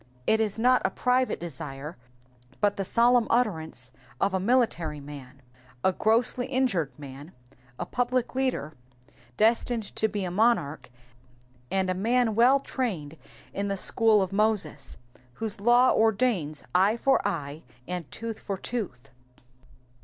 [0.25, 1.95] It is not a private desire,
[2.59, 5.43] but the solemn utterance of a military man,
[5.83, 7.33] a grossly injured man,
[7.77, 8.73] a public leader
[9.37, 10.89] destined to be a monarch,
[11.69, 13.15] and a man well trained
[13.53, 14.97] in the school of Moses,
[15.33, 19.11] whose law ordains eye for eye, and tooth for tooth.